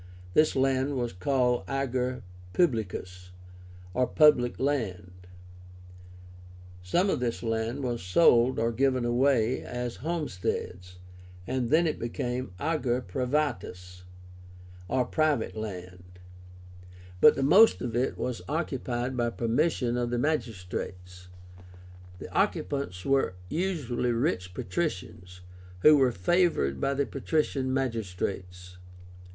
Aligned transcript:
This 0.33 0.55
land 0.55 0.97
was 0.97 1.13
called 1.13 1.63
AGER 1.67 2.23
PUBLICUS, 2.53 3.29
or 3.93 4.07
public 4.07 4.59
land. 4.59 5.11
Some 6.81 7.11
of 7.11 7.19
this 7.19 7.43
land 7.43 7.83
was 7.83 8.01
sold 8.01 8.57
or 8.57 8.71
given 8.71 9.05
away 9.05 9.61
as 9.61 9.97
"homesteads," 9.97 10.97
and 11.45 11.69
then 11.69 11.85
it 11.85 11.99
became 11.99 12.51
AGER 12.59 13.03
PRIVÁTUS, 13.03 14.01
or 14.87 15.05
private 15.05 15.55
land. 15.55 16.17
But 17.19 17.35
the 17.35 17.43
most 17.43 17.79
of 17.83 17.95
it 17.95 18.17
was 18.17 18.41
occupied 18.49 19.15
by 19.15 19.29
permission 19.29 19.97
of 19.97 20.09
the 20.09 20.17
magistrates. 20.17 21.27
The 22.17 22.33
occupants 22.33 23.05
were 23.05 23.35
usually 23.49 24.11
rich 24.13 24.55
patricians, 24.55 25.41
who 25.81 25.95
were 25.95 26.11
favored 26.11 26.81
by 26.81 26.95
the 26.95 27.05
patrician 27.05 27.71
magistrates. 27.71 28.77